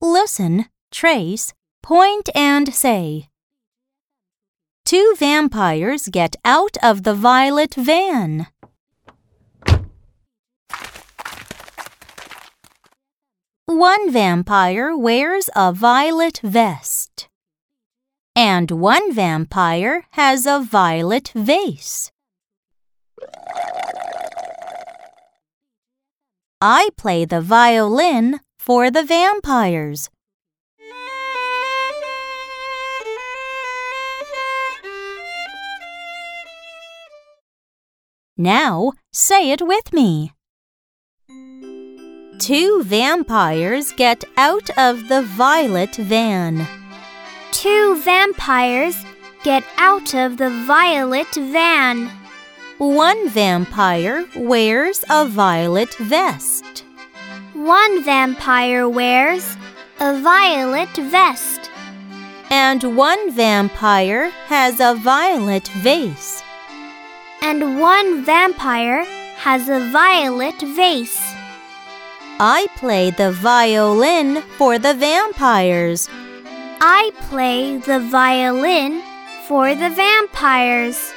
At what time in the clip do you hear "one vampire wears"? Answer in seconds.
13.66-15.50, 52.78-55.04, 57.60-59.54